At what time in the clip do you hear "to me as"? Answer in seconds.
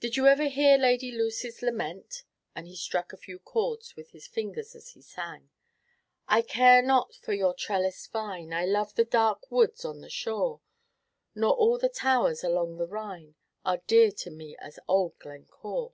14.26-14.80